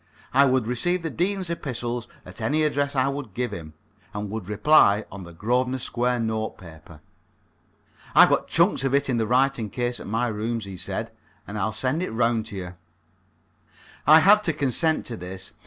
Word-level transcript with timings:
I 0.33 0.45
would 0.45 0.65
receive 0.65 1.03
the 1.03 1.11
Dean's 1.11 1.51
epistles 1.51 2.07
at 2.25 2.41
any 2.41 2.63
address 2.63 2.95
I 2.95 3.07
would 3.07 3.35
give 3.35 3.51
him, 3.51 3.75
and 4.15 4.31
would 4.31 4.49
reply 4.49 5.05
on 5.11 5.25
the 5.25 5.31
Grosvenor 5.31 5.77
Square 5.77 6.21
notepaper. 6.21 7.01
"I've 8.15 8.29
got 8.29 8.47
chunks 8.47 8.83
of 8.83 8.95
it 8.95 9.09
in 9.11 9.21
a 9.21 9.27
writing 9.27 9.69
case 9.69 9.99
at 9.99 10.07
my 10.07 10.25
rooms," 10.25 10.65
he 10.65 10.75
said, 10.75 11.11
"and 11.45 11.55
I'll 11.55 11.71
send 11.71 12.01
it 12.01 12.09
round 12.09 12.47
to 12.47 12.55
you." 12.55 12.73
I 14.07 14.21
had 14.21 14.43
to 14.45 14.53
consent 14.53 15.05
to 15.05 15.15
this. 15.17 15.53